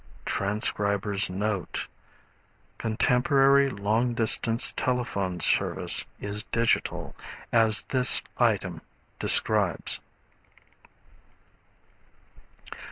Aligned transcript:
[Transcriber's 0.25 1.29
note: 1.29 1.85
Contemporary 2.79 3.69
long 3.69 4.15
distance 4.15 4.71
telephone 4.75 5.39
service 5.39 6.03
is 6.19 6.41
digital, 6.45 7.15
as 7.53 7.83
this 7.83 8.23
item 8.39 8.81
describes. 9.19 9.99